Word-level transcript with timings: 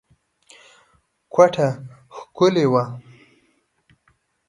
کوټه 1.33 1.67
ښکلې 2.15 2.65
وه. 2.71 2.83